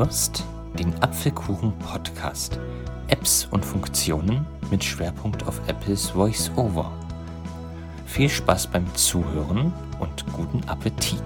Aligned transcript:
hörst 0.00 0.44
den 0.78 0.94
Apfelkuchen 1.02 1.78
Podcast. 1.78 2.58
Apps 3.08 3.46
und 3.50 3.62
Funktionen 3.62 4.46
mit 4.70 4.82
Schwerpunkt 4.82 5.46
auf 5.46 5.60
Apples 5.68 6.08
Voice-Over. 6.08 6.90
Viel 8.06 8.30
Spaß 8.30 8.68
beim 8.68 8.86
Zuhören 8.94 9.74
und 9.98 10.24
guten 10.32 10.66
Appetit. 10.70 11.20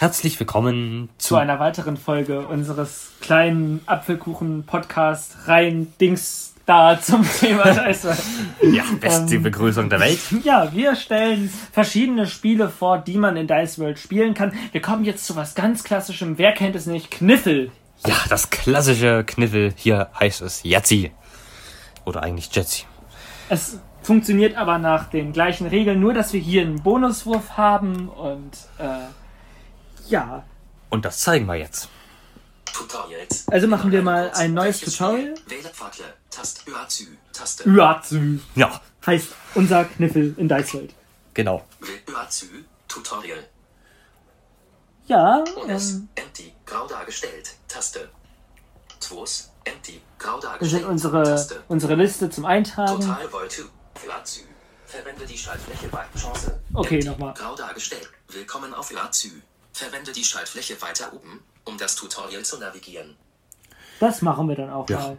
Herzlich 0.00 0.40
willkommen 0.40 1.10
zu, 1.18 1.28
zu 1.28 1.36
einer 1.36 1.60
weiteren 1.60 1.98
Folge 1.98 2.46
unseres 2.48 3.10
kleinen 3.20 3.82
Apfelkuchen-Podcast 3.84 5.46
rein 5.46 5.92
Dings 6.00 6.55
da 6.66 7.00
zum 7.00 7.24
Thema 7.38 7.72
Scheiße. 7.72 8.16
ja, 8.62 8.82
beste 9.00 9.36
ähm, 9.36 9.42
Begrüßung 9.42 9.88
der 9.88 10.00
Welt. 10.00 10.18
Ja, 10.42 10.72
wir 10.72 10.96
stellen 10.96 11.48
verschiedene 11.72 12.26
Spiele 12.26 12.68
vor, 12.68 12.98
die 12.98 13.16
man 13.16 13.36
in 13.36 13.46
Dice 13.46 13.78
World 13.78 13.98
spielen 13.98 14.34
kann. 14.34 14.52
Wir 14.72 14.82
kommen 14.82 15.04
jetzt 15.04 15.24
zu 15.24 15.36
was 15.36 15.54
ganz 15.54 15.84
klassischem. 15.84 16.36
Wer 16.38 16.52
kennt 16.52 16.76
es 16.76 16.86
nicht? 16.86 17.10
Kniffel. 17.10 17.70
Ja, 18.06 18.16
das 18.28 18.50
klassische 18.50 19.24
Kniffel. 19.24 19.72
Hier 19.76 20.10
heißt 20.18 20.42
es 20.42 20.62
Yahtzee. 20.64 21.12
Oder 22.04 22.22
eigentlich 22.22 22.54
Jetzi. 22.54 22.84
Es 23.48 23.78
funktioniert 24.02 24.56
aber 24.56 24.78
nach 24.78 25.08
den 25.08 25.32
gleichen 25.32 25.66
Regeln, 25.66 26.00
nur 26.00 26.14
dass 26.14 26.32
wir 26.32 26.40
hier 26.40 26.62
einen 26.62 26.82
Bonuswurf 26.82 27.56
haben 27.56 28.08
und 28.08 28.52
äh, 28.78 29.06
ja. 30.08 30.44
Und 30.90 31.04
das 31.04 31.20
zeigen 31.20 31.46
wir 31.46 31.56
jetzt. 31.56 31.88
Also 33.50 33.66
machen 33.68 33.90
wir 33.90 34.02
mal 34.02 34.30
ein 34.34 34.52
neues 34.54 34.80
Tutorial. 34.80 35.34
Wähle 35.46 35.68
Pfadle, 35.70 36.04
Taste, 36.36 36.70
Uazü, 36.70 37.06
Taste. 37.32 37.64
Uazü. 37.64 38.38
Ja. 38.54 38.80
Heißt 39.06 39.28
unser 39.54 39.84
Kniffel 39.86 40.34
in 40.36 40.48
Dice 40.48 40.72
World. 40.72 40.94
Genau. 41.34 41.64
Uazü, 42.12 42.64
Tutorial. 42.88 43.38
Ja. 45.06 45.44
Unes, 45.62 45.92
ähm, 45.92 46.08
empty, 46.16 46.52
grau 46.66 46.86
dargestellt, 46.86 47.54
Taste. 47.68 48.08
Twos, 49.00 49.50
empty, 49.64 50.02
grau 50.18 50.38
dargestellt, 50.40 50.60
Das 50.60 50.70
sind 50.80 50.84
unsere, 50.84 51.22
Taste. 51.24 51.62
unsere 51.68 51.94
Liste 51.94 52.28
zum 52.28 52.44
Eintragen. 52.44 53.00
Total 53.00 53.32
Void 53.32 53.64
Uazü. 54.06 54.42
Verwende 54.84 55.24
die 55.26 55.38
Schaltfläche 55.38 55.88
bei 55.88 56.04
Chance. 56.18 56.60
Okay, 56.74 56.98
nochmal. 57.02 57.32
Grau 57.34 57.54
dargestellt. 57.56 58.10
Willkommen 58.28 58.74
auf 58.74 58.90
Uazü. 58.92 59.30
Verwende 59.72 60.12
die 60.12 60.24
Schaltfläche 60.24 60.80
weiter 60.82 61.12
oben, 61.14 61.42
um 61.64 61.78
das 61.78 61.94
Tutorial 61.94 62.44
zu 62.44 62.58
navigieren. 62.58 63.16
Das 64.00 64.22
machen 64.22 64.48
wir 64.48 64.56
dann 64.56 64.70
auch 64.70 64.88
Ja. 64.88 64.98
mal. 64.98 65.18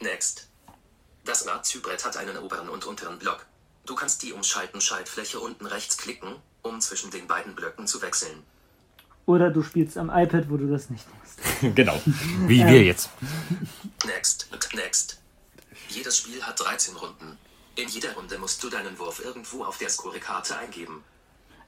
Next. 0.00 0.48
Das 1.24 1.44
Nazi-Brett 1.44 2.04
hat 2.04 2.16
einen 2.16 2.36
oberen 2.38 2.68
und 2.68 2.84
unteren 2.86 3.18
Block. 3.18 3.46
Du 3.86 3.94
kannst 3.94 4.22
die 4.22 4.32
umschalten 4.32 4.80
Schaltfläche 4.80 5.40
unten 5.40 5.66
rechts 5.66 5.96
klicken, 5.96 6.36
um 6.62 6.80
zwischen 6.80 7.10
den 7.10 7.26
beiden 7.26 7.54
Blöcken 7.54 7.86
zu 7.86 8.00
wechseln. 8.02 8.42
Oder 9.26 9.50
du 9.50 9.62
spielst 9.62 9.98
am 9.98 10.08
iPad, 10.08 10.48
wo 10.48 10.56
du 10.56 10.70
das 10.70 10.88
nicht 10.90 11.06
musst. 11.18 11.38
genau. 11.76 12.00
Wie 12.46 12.64
wir 12.66 12.82
jetzt. 12.82 13.10
Next. 14.06 14.48
Next. 14.74 15.20
Jedes 15.90 16.16
Spiel 16.18 16.42
hat 16.42 16.58
13 16.60 16.96
Runden. 16.96 17.38
In 17.76 17.88
jeder 17.88 18.14
Runde 18.14 18.38
musst 18.38 18.62
du 18.62 18.70
deinen 18.70 18.98
Wurf 18.98 19.22
irgendwo 19.24 19.64
auf 19.64 19.78
der 19.78 19.88
Scorekarte 19.90 20.56
eingeben. 20.56 21.04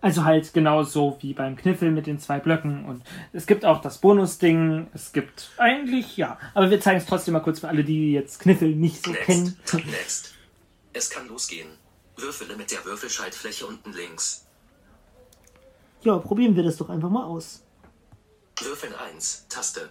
Also 0.03 0.25
halt 0.25 0.55
genauso 0.55 1.19
wie 1.21 1.35
beim 1.35 1.57
Kniffel 1.57 1.91
mit 1.91 2.07
den 2.07 2.19
zwei 2.19 2.39
Blöcken. 2.39 2.87
Und 2.87 3.03
es 3.33 3.47
gibt 3.47 3.65
auch 3.67 3.83
das 3.83 3.99
Bonusding. 3.99 4.89
Es 4.95 5.13
gibt 5.13 5.51
eigentlich, 5.59 6.17
ja. 6.17 6.39
Aber 6.55 6.71
wir 6.71 6.81
zeigen 6.81 6.99
es 6.99 7.07
trotzdem 7.07 7.35
mal 7.35 7.41
kurz 7.41 7.61
für 7.61 7.69
alle, 7.69 7.85
die 7.85 8.13
jetzt 8.13 8.41
Kniffel 8.41 8.75
nicht 8.75 9.05
so 9.05 9.11
Next. 9.11 9.27
kennen. 9.27 9.57
Next. 9.91 10.35
Es 10.93 11.11
kann 11.11 11.29
losgehen. 11.29 11.69
Würfele 12.17 12.57
mit 12.57 12.71
der 12.71 12.85
Würfelschaltfläche 12.85 13.67
unten 13.67 13.93
links. 13.93 14.47
Ja, 16.03 16.17
probieren 16.19 16.57
wir 16.57 16.63
das 16.63 16.77
doch 16.79 16.89
einfach 16.89 17.11
mal 17.11 17.25
aus. 17.25 17.63
Würfeln 18.63 18.95
1, 18.95 19.47
Taste. 19.49 19.91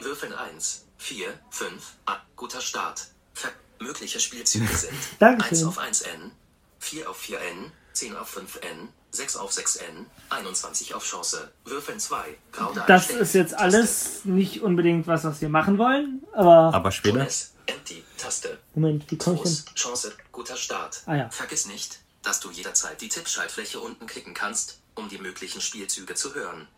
Würfeln 0.00 0.32
1, 0.32 0.86
4, 0.98 1.26
5, 1.50 1.96
ah, 2.06 2.16
guter 2.36 2.60
Start. 2.60 3.08
Ver 3.32 3.50
mögliche 3.80 4.20
Spielzüge 4.20 4.66
sind 4.72 4.92
1 4.92 5.18
Dankeschön. 5.18 5.68
auf 5.68 5.78
1N, 5.78 6.30
4 6.78 7.10
auf 7.10 7.20
4N, 7.22 7.70
10 7.92 8.16
auf 8.16 8.36
5N, 8.36 8.88
6 9.16 9.36
auf 9.36 9.50
6N, 9.50 10.06
21 10.30 10.94
auf 10.94 11.04
Chance, 11.04 11.50
Würfeln 11.64 11.98
2, 11.98 12.36
grau 12.52 12.72
Das 12.86 13.10
ist 13.10 13.34
jetzt 13.34 13.50
Taste. 13.52 13.64
alles 13.64 14.24
nicht 14.24 14.62
unbedingt 14.62 15.06
was, 15.06 15.24
was 15.24 15.40
wir 15.40 15.48
machen 15.48 15.78
wollen. 15.78 16.22
Aber, 16.32 16.74
Aber 16.74 16.90
später. 16.92 17.18
Tunes, 17.18 17.54
Empty, 17.66 18.04
Taste. 18.18 18.58
Moment, 18.74 19.10
wie 19.10 19.16
komme 19.18 19.36
ich 19.36 19.42
denn? 19.42 19.74
Chance, 19.74 20.12
guter 20.32 20.56
Start. 20.56 21.02
Ah 21.06 21.16
ja. 21.16 21.30
Vergiss 21.30 21.66
nicht, 21.66 21.98
dass 22.22 22.40
du 22.40 22.50
jederzeit 22.50 23.00
die 23.00 23.08
Tippschaltfläche 23.08 23.80
unten 23.80 24.06
klicken 24.06 24.34
kannst, 24.34 24.80
um 24.94 25.08
die 25.08 25.18
möglichen 25.18 25.60
Spielzüge 25.60 26.14
zu 26.14 26.34
hören. 26.34 26.68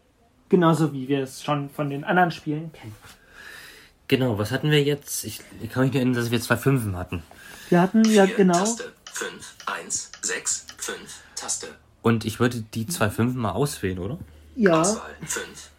Genauso 0.49 0.93
wie 0.93 1.09
wir 1.09 1.25
es 1.25 1.43
schon 1.43 1.69
von 1.71 1.91
den 1.91 2.05
anderen 2.05 2.31
Spielen 2.31 2.73
kennen. 2.73 2.97
Genau, 4.09 4.39
was 4.39 4.51
hatten 4.51 4.71
wir 4.71 4.83
jetzt? 4.83 5.25
Ich, 5.25 5.41
ich 5.61 5.71
kann 5.71 5.83
mich 5.83 5.93
nur 5.93 6.01
erinnern, 6.01 6.15
dass 6.15 6.31
wir 6.31 6.41
zwei 6.41 6.57
Fünfen 6.57 6.97
hatten. 6.97 7.23
Wir 7.69 7.83
hatten 7.83 8.03
ja 8.07 8.25
genau. 8.25 8.55
Taste, 8.59 8.93
5, 9.13 9.55
1, 9.67 10.11
6, 10.23 10.67
5, 10.79 10.99
Taste. 11.35 11.69
Und 12.03 12.25
ich 12.25 12.41
würde 12.41 12.61
die 12.75 12.87
zwei 12.87 13.11
Fünfen 13.11 13.41
mal 13.41 13.53
auswählen, 13.53 13.99
oder? 13.99 14.19
Ja. 14.57 14.81
Auswahl 14.81 15.15
5, 15.27 15.71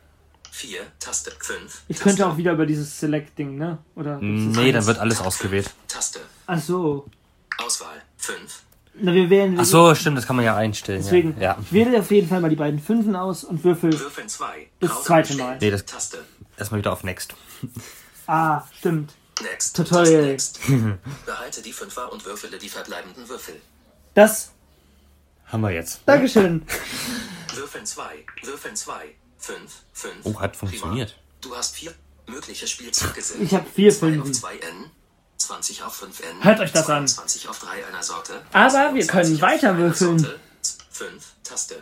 4, 0.52 0.80
Taste 1.00 1.32
5. 1.40 1.82
Ich 1.88 2.00
könnte 2.00 2.28
auch 2.28 2.38
wieder 2.38 2.54
über 2.54 2.66
dieses 2.66 3.00
Select-Ding, 3.00 3.58
ne? 3.58 3.78
Oder? 3.96 4.20
Nee, 4.20 4.72
dann 4.72 4.86
wird 4.86 5.00
alles 5.00 5.22
ausgewählt. 5.22 5.70
Taste. 5.88 6.20
Ach 6.48 6.60
so. 6.62 7.06
Auswahl 7.58 8.02
5. 8.18 8.64
Na, 9.02 9.14
wir 9.14 9.30
wählen. 9.30 9.58
Ach 9.60 9.66
so, 9.66 9.96
stimmt, 9.96 10.18
das 10.18 10.26
kann 10.28 10.36
man 10.36 10.44
ja 10.46 10.56
einstellen. 10.58 11.02
Deswegen, 11.02 11.40
Ja. 11.40 11.58
ich 11.62 11.72
wähle 11.72 12.00
auf 12.00 12.12
jeden 12.12 12.28
Fall 12.28 12.42
mal 12.42 12.50
die 12.50 12.56
beiden 12.58 12.80
Fünfen 12.82 13.16
aus 13.16 13.44
und 13.44 13.64
würfel. 13.64 13.98
Würfeln 13.98 14.28
2. 14.28 14.68
Das 14.82 15.04
zweite 15.04 15.36
Mal. 15.36 15.58
Nee, 15.60 15.72
das- 15.72 15.86
Taste. 15.86 16.24
Erstmal 16.58 16.80
wieder 16.80 16.92
auf 16.94 17.04
Next. 17.04 17.34
Ah, 18.32 18.64
stimmt. 18.78 19.14
Next. 19.42 19.76
Tutorial. 19.76 20.24
Next. 20.28 20.60
Behalte 21.26 21.64
die 21.64 21.74
Fünfer 21.74 22.12
und 22.12 22.24
würfele 22.26 22.60
die 22.60 22.70
verbleibenden 22.70 23.28
Würfel. 23.28 23.56
Das. 24.14 24.52
Haben 25.52 25.62
wir 25.62 25.72
jetzt. 25.72 26.02
Dankeschön. 26.06 26.64
Würfeln 27.56 27.86
2. 27.86 28.04
Würfeln 28.44 28.76
2. 28.76 28.94
5, 29.40 29.84
5. 29.94 30.14
Oh, 30.24 30.40
hat 30.40 30.56
funktioniert. 30.56 31.16
Du 31.42 31.56
hast 31.56 31.76
vier 31.76 31.94
mögliche 32.28 32.68
Spielzüge 32.68 33.22
sind. 33.22 33.42
Ich 33.44 33.54
hab 33.54 33.68
vier 33.68 33.92
2 33.92 34.20
auf 34.20 34.26
Fünfen. 34.26 34.34
2N, 34.34 34.90
20 35.38 35.84
auf 35.84 36.04
5N. 36.04 36.44
Hört 36.44 36.60
euch 36.60 36.72
das 36.72 36.90
an. 36.90 37.08
20 37.08 37.48
auf 37.48 37.60
3 37.60 37.88
einer 37.88 38.04
Sorte. 38.04 38.42
Aber 38.52 38.94
wir 38.94 39.06
22 39.06 39.08
können 39.10 39.42
weiter 39.42 39.78
würfeln. 39.78 40.20
Sorte, 40.20 40.40
5, 40.92 41.34
Taste. 41.44 41.76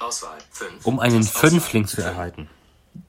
Auswahl 0.00 0.38
5. 0.50 0.86
Um 0.86 0.98
einen 0.98 1.22
Fünfling 1.22 1.86
zu 1.86 2.00
erhalten. 2.00 2.48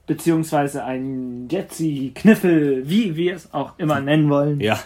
Beziehungsweise 0.06 0.84
ein 0.84 1.48
Jetsi, 1.48 2.12
Kniffel, 2.14 2.88
wie 2.88 3.16
wir 3.16 3.36
es 3.36 3.52
auch 3.52 3.78
immer 3.78 4.00
nennen 4.00 4.28
wollen. 4.28 4.60
Ja. 4.60 4.82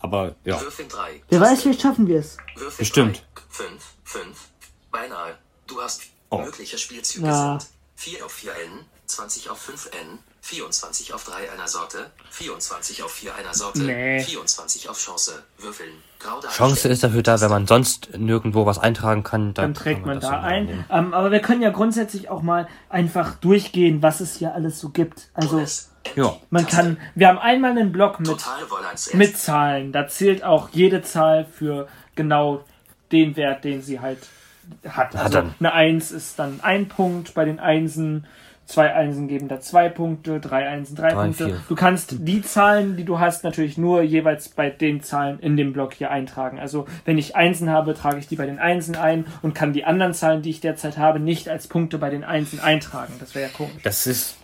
Aber, 0.00 0.34
ja. 0.44 0.60
Würfeln 0.60 0.88
3. 0.88 1.22
Wer 1.28 1.40
weiß, 1.40 1.62
vielleicht 1.62 1.82
schaffen 1.82 2.06
wir 2.06 2.18
es. 2.20 2.36
Würfel 2.56 2.78
Bestimmt. 2.78 3.22
5, 3.50 3.82
5. 4.04 4.48
Beinahe. 4.90 5.36
Du 5.66 5.80
hast 5.80 6.02
Oh. 6.30 6.38
mögliche 6.38 6.78
Spielzüge 6.78 7.26
Ja. 7.26 7.58
sind 7.60 7.70
4 7.96 8.24
auf 8.24 8.32
4N, 8.32 8.84
20 9.06 9.50
auf 9.50 9.60
5N, 9.60 10.18
24 10.40 11.12
auf 11.12 11.24
3 11.24 11.50
einer 11.52 11.68
Sorte, 11.68 12.10
24 12.30 13.02
auf 13.02 13.10
4 13.10 13.34
einer 13.34 13.52
Sorte, 13.52 13.80
Nee. 13.82 14.22
24 14.22 14.88
auf 14.88 14.98
Chance. 14.98 15.42
Würfeln. 15.58 15.90
Grau 16.18 16.40
Chance 16.40 16.88
ist 16.88 17.02
dafür 17.02 17.22
da, 17.22 17.40
wenn 17.40 17.50
man 17.50 17.66
sonst 17.66 18.10
nirgendwo 18.16 18.64
was 18.66 18.78
eintragen 18.78 19.22
kann, 19.22 19.52
Dann 19.54 19.74
kann 19.74 19.74
trägt 19.74 20.06
man 20.06 20.20
das 20.20 20.30
da 20.30 20.40
ein. 20.40 20.84
Ähm, 20.90 21.12
aber 21.14 21.30
wir 21.30 21.40
können 21.40 21.62
ja 21.62 21.70
grundsätzlich 21.70 22.28
auch 22.30 22.42
mal 22.42 22.68
einfach 22.88 23.34
durchgehen, 23.36 24.02
was 24.02 24.20
es 24.20 24.36
hier 24.36 24.54
alles 24.54 24.80
so 24.80 24.88
gibt. 24.88 25.28
Also 25.34 25.58
Ja. 26.16 26.36
man 26.50 26.66
kann, 26.66 26.96
wir 27.14 27.28
haben 27.28 27.38
einmal 27.38 27.70
einen 27.72 27.92
Block 27.92 28.20
mit, 28.20 28.36
mit 29.14 29.36
Zahlen. 29.38 29.92
Da 29.92 30.08
zählt 30.08 30.42
auch 30.42 30.70
jede 30.70 31.02
Zahl 31.02 31.44
für 31.44 31.88
genau 32.16 32.64
den 33.12 33.36
Wert, 33.36 33.64
den 33.64 33.82
sie 33.82 34.00
halt 34.00 34.18
hat. 34.88 35.14
Also 35.16 35.42
eine 35.58 35.72
Eins 35.72 36.10
ist 36.10 36.38
dann 36.38 36.60
ein 36.62 36.88
Punkt 36.88 37.34
bei 37.34 37.44
den 37.44 37.58
Einsen. 37.60 38.26
Zwei 38.66 38.94
Einsen 38.94 39.26
geben 39.26 39.48
da 39.48 39.60
zwei 39.60 39.88
Punkte, 39.88 40.38
drei 40.38 40.68
Einsen 40.68 40.94
drei, 40.94 41.10
Drei, 41.10 41.24
Punkte. 41.24 41.46
vier. 41.46 41.60
Du 41.68 41.74
kannst 41.74 42.14
die 42.20 42.40
Zahlen, 42.40 42.96
die 42.96 43.04
du 43.04 43.18
hast, 43.18 43.42
natürlich 43.42 43.76
nur 43.76 44.02
jeweils 44.02 44.48
bei 44.48 44.70
den 44.70 45.02
Zahlen 45.02 45.40
in 45.40 45.56
dem 45.56 45.72
Block 45.72 45.92
hier 45.94 46.12
eintragen. 46.12 46.60
Also 46.60 46.86
wenn 47.04 47.18
ich 47.18 47.34
Einsen 47.34 47.68
habe, 47.70 47.94
trage 47.94 48.18
ich 48.18 48.28
die 48.28 48.36
bei 48.36 48.46
den 48.46 48.60
Einsen 48.60 48.94
ein 48.94 49.26
und 49.42 49.54
kann 49.56 49.72
die 49.72 49.84
anderen 49.84 50.14
Zahlen, 50.14 50.42
die 50.42 50.50
ich 50.50 50.60
derzeit 50.60 50.98
habe, 50.98 51.18
nicht 51.18 51.48
als 51.48 51.66
Punkte 51.66 51.98
bei 51.98 52.10
den 52.10 52.22
Einsen 52.22 52.60
eintragen. 52.60 53.14
Das 53.18 53.34
wäre 53.34 53.48
ja 53.50 53.52
komisch. 53.56 53.82
Das 53.82 54.06
ist, 54.06 54.36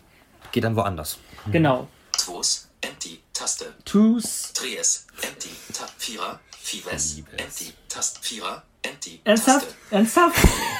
geht 0.50 0.64
dann 0.64 0.74
woanders. 0.74 1.20
Genau. 1.52 1.88
Twos, 2.18 2.68
Empty, 2.80 3.20
Taste. 3.32 3.72
Twos. 3.84 4.52
Tries, 4.54 5.06
Empty, 5.22 5.50
Tab, 5.72 5.90
Vierer, 5.98 6.40
Fives. 6.60 7.18
Empty, 7.36 7.72
Taste, 7.88 8.18
Vierer, 8.22 8.62
Empty, 8.82 9.20
Ernsthaft? 9.24 9.66
Taste. 9.66 9.76
Ernsthaft? 9.90 10.36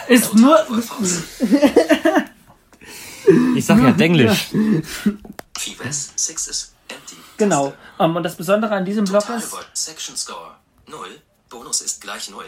Ist 0.08 0.34
nur. 0.34 0.58
Ich 3.56 3.64
sag 3.66 3.78
ja 3.82 3.92
Denglisch. 3.92 4.48
Fives, 5.58 6.12
Sixes, 6.16 6.74
Empty, 6.88 7.16
Genau. 7.36 7.66
Taste. 7.70 7.78
Um, 7.98 8.16
und 8.16 8.22
das 8.22 8.36
Besondere 8.36 8.74
an 8.74 8.84
diesem 8.84 9.04
Block 9.04 9.28
ist, 9.30 9.54
Section 9.74 10.16
Score, 10.16 10.56
0, 10.86 10.98
Bonus 11.48 11.80
ist 11.80 12.00
gleich 12.00 12.30
0. 12.30 12.44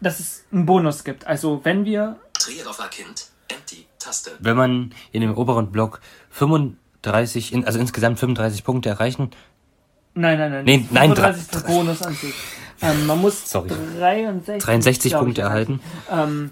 dass 0.00 0.18
es 0.20 0.42
einen 0.52 0.66
Bonus 0.66 1.04
gibt. 1.04 1.26
Also 1.26 1.60
wenn 1.64 1.84
wir 1.84 2.18
auf 2.66 2.90
Kind. 2.90 3.26
Empty. 3.48 3.86
Taste. 3.98 4.32
Wenn 4.40 4.56
man 4.56 4.94
in 5.12 5.20
dem 5.20 5.36
oberen 5.36 5.70
Block 5.70 6.00
35, 6.30 6.76
in, 7.52 7.64
also 7.64 7.78
insgesamt 7.78 8.18
35 8.18 8.64
Punkte 8.64 8.88
erreichen, 8.88 9.30
Nein, 10.14 10.38
nein, 10.38 10.50
nein. 10.50 10.64
Nee, 10.64 10.86
nein, 10.90 11.14
35 11.14 11.40
ist 11.40 11.54
der 11.54 11.60
Bonus 11.60 12.02
an 12.02 12.14
sich. 12.14 12.34
Ähm, 12.82 13.06
man 13.06 13.20
muss 13.20 13.48
Sorry. 13.48 13.70
63, 13.98 14.62
63 14.62 15.12
glaub 15.12 15.20
ich, 15.20 15.24
Punkte 15.24 15.42
erhalten. 15.42 15.80
Ähm, 16.10 16.50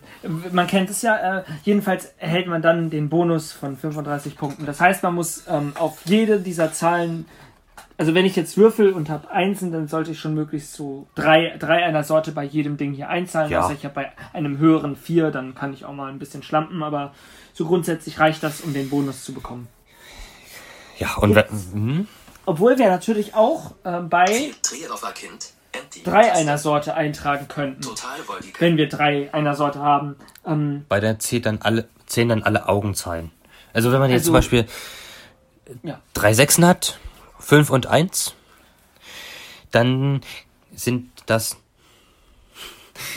man 0.52 0.66
kennt 0.66 0.88
es 0.88 1.02
ja, 1.02 1.38
äh, 1.40 1.42
jedenfalls 1.64 2.14
erhält 2.18 2.46
man 2.46 2.62
dann 2.62 2.88
den 2.88 3.08
Bonus 3.08 3.52
von 3.52 3.76
35 3.76 4.36
Punkten. 4.36 4.64
Das 4.64 4.80
heißt, 4.80 5.02
man 5.02 5.14
muss 5.14 5.44
ähm, 5.48 5.72
auf 5.78 5.98
jede 6.04 6.38
dieser 6.38 6.72
Zahlen, 6.72 7.26
also 7.98 8.14
wenn 8.14 8.24
ich 8.24 8.36
jetzt 8.36 8.56
würfel 8.56 8.92
und 8.92 9.10
habe 9.10 9.30
Einsen, 9.30 9.72
dann 9.72 9.88
sollte 9.88 10.12
ich 10.12 10.20
schon 10.20 10.34
möglichst 10.34 10.72
so 10.72 11.08
drei, 11.16 11.56
drei 11.58 11.84
einer 11.84 12.04
Sorte 12.04 12.32
bei 12.32 12.44
jedem 12.44 12.76
Ding 12.76 12.92
hier 12.92 13.08
einzahlen. 13.08 13.50
Ja. 13.50 13.62
Also 13.62 13.74
ich 13.74 13.84
habe 13.84 13.94
bei 13.94 14.12
einem 14.32 14.58
höheren 14.58 14.96
vier, 14.96 15.32
dann 15.32 15.54
kann 15.54 15.74
ich 15.74 15.84
auch 15.84 15.92
mal 15.92 16.10
ein 16.10 16.20
bisschen 16.20 16.44
schlampen, 16.44 16.82
aber 16.82 17.12
so 17.52 17.66
grundsätzlich 17.66 18.20
reicht 18.20 18.42
das, 18.42 18.60
um 18.60 18.72
den 18.72 18.88
Bonus 18.88 19.24
zu 19.24 19.34
bekommen. 19.34 19.66
Ja, 21.00 21.14
und 21.16 21.34
wenn, 21.34 21.44
mhm. 21.72 22.08
Obwohl 22.46 22.78
wir 22.78 22.88
natürlich 22.88 23.34
auch 23.34 23.72
ähm, 23.84 24.08
bei 24.08 24.52
drei 26.04 26.32
einer 26.32 26.58
Sorte 26.58 26.94
eintragen 26.94 27.48
könnten. 27.48 27.86
Wenn 28.58 28.76
wir 28.76 28.88
drei 28.88 29.32
einer 29.32 29.54
Sorte 29.54 29.80
haben. 29.80 30.16
Ähm, 30.46 30.84
bei 30.88 31.00
der 31.00 31.18
zählt 31.18 31.46
dann 31.46 31.58
alle, 31.62 31.88
zählen 32.06 32.28
dann 32.28 32.42
alle 32.42 32.68
Augenzahlen. 32.68 33.30
Also 33.72 33.92
wenn 33.92 34.00
man 34.00 34.10
jetzt 34.10 34.22
Also- 34.22 34.26
zum 34.28 34.34
Beispiel 34.34 34.66
ja. 35.82 36.00
drei 36.14 36.34
Sechsen 36.34 36.64
hat, 36.66 36.98
fünf 37.38 37.70
und 37.70 37.86
eins, 37.86 38.34
dann 39.70 40.20
sind 40.74 41.10
das. 41.26 41.56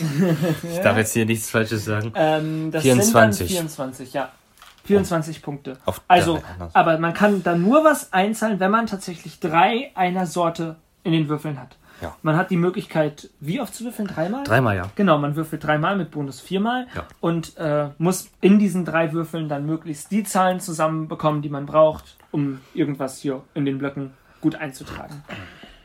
ich 0.62 0.78
darf 0.80 0.96
jetzt 0.96 1.12
hier 1.12 1.26
nichts 1.26 1.50
Falsches 1.50 1.84
sagen. 1.84 2.12
ähm, 2.14 2.70
das 2.70 2.82
24. 2.82 3.36
sind 3.48 3.56
dann 3.56 3.92
24, 3.92 4.12
ja. 4.14 4.32
24 4.84 5.42
Punkte. 5.42 5.78
Auf 5.84 6.02
Also, 6.08 6.42
aber 6.72 6.98
man 6.98 7.14
kann 7.14 7.42
dann 7.42 7.62
nur 7.62 7.84
was 7.84 8.12
einzahlen, 8.12 8.60
wenn 8.60 8.70
man 8.70 8.86
tatsächlich 8.86 9.40
drei 9.40 9.90
einer 9.94 10.26
Sorte 10.26 10.76
in 11.02 11.12
den 11.12 11.28
Würfeln 11.28 11.60
hat. 11.60 11.76
Ja. 12.02 12.14
Man 12.22 12.36
hat 12.36 12.50
die 12.50 12.56
Möglichkeit, 12.56 13.30
wie 13.40 13.60
oft 13.60 13.74
zu 13.74 13.84
würfeln? 13.84 14.08
Dreimal? 14.08 14.44
Dreimal, 14.44 14.76
ja. 14.76 14.90
Genau, 14.96 15.16
man 15.18 15.36
würfelt 15.36 15.62
dreimal 15.64 15.96
mit 15.96 16.10
Bonus 16.10 16.40
viermal 16.40 16.86
Ja. 16.94 17.04
und 17.20 17.56
äh, 17.56 17.90
muss 17.98 18.30
in 18.40 18.58
diesen 18.58 18.84
drei 18.84 19.12
Würfeln 19.12 19.48
dann 19.48 19.64
möglichst 19.64 20.10
die 20.10 20.24
Zahlen 20.24 20.60
zusammenbekommen, 20.60 21.40
die 21.40 21.48
man 21.48 21.66
braucht, 21.66 22.16
um 22.32 22.60
irgendwas 22.74 23.18
hier 23.20 23.42
in 23.54 23.64
den 23.64 23.78
Blöcken 23.78 24.12
gut 24.40 24.56
einzutragen. 24.56 25.22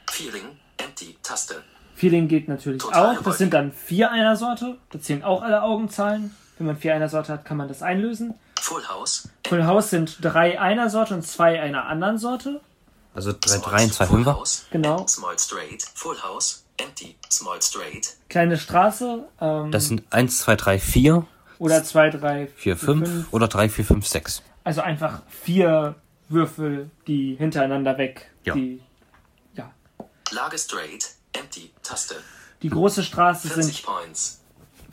Feeling. 0.10 0.44
Empty. 0.78 1.16
Taste. 1.22 1.56
Feeling 1.94 2.28
geht 2.28 2.48
natürlich 2.48 2.82
Total 2.82 3.18
auch. 3.18 3.22
Das 3.24 3.38
sind 3.38 3.54
dann 3.54 3.72
vier 3.72 4.12
einer 4.12 4.36
Sorte. 4.36 4.78
Da 4.92 5.00
zählen 5.00 5.24
auch 5.24 5.42
alle 5.44 5.62
Augenzahlen. 5.62 6.34
Wenn 6.58 6.68
man 6.68 6.76
vier 6.78 6.96
einer 6.96 7.08
Sorte 7.10 7.34
hat, 7.34 7.46
kann 7.46 7.58
man 7.58 7.68
das 7.68 7.84
einlösen. 7.84 8.34
Full 8.70 8.88
House. 8.88 9.28
Full 9.48 9.66
House 9.66 9.90
sind 9.90 10.18
drei 10.22 10.60
einer 10.62 10.92
Sorte 10.92 11.16
und 11.16 11.24
zwei 11.26 11.60
einer 11.60 11.88
anderen 11.88 12.20
Sorte. 12.20 12.62
Also 13.16 13.34
drei, 13.34 13.58
drei 13.58 13.84
und 13.84 13.92
zwei 13.94 14.06
Full 14.06 14.18
Fünfer. 14.18 14.36
House. 14.36 14.68
Genau. 14.70 15.08
Small 15.08 15.40
Straight. 15.40 15.82
Full 15.96 16.22
House. 16.22 16.64
Empty. 16.78 17.16
Small 17.32 17.60
Straight. 17.64 18.16
Kleine 18.30 18.58
Straße. 18.60 19.28
Ähm, 19.42 19.72
Das 19.72 19.88
sind 19.88 20.04
eins, 20.12 20.38
zwei, 20.38 20.56
drei, 20.56 20.78
vier, 20.78 21.26
oder 21.58 21.84
zwei, 21.84 22.12
drei, 22.12 22.46
vier, 22.56 22.78
fünf 22.78 23.34
oder 23.34 23.48
drei, 23.48 23.70
vier, 23.70 23.86
fünf, 23.86 24.06
sechs. 24.08 24.44
Also 24.64 24.82
einfach 24.82 25.24
vier 25.28 25.96
Würfel, 26.30 26.92
die 27.08 27.34
hintereinander 27.36 27.98
weg. 27.98 28.30
Ja. 28.44 28.54
Die, 28.54 28.82
ja. 29.56 29.72
Lage 30.30 30.60
Straight. 30.60 31.10
Empty. 31.34 31.72
Taste. 31.82 32.16
Die 32.62 32.70
große 32.70 33.04
Straße 33.04 33.48
sind 33.48 33.64
40 33.64 33.84
Points. 33.84 34.42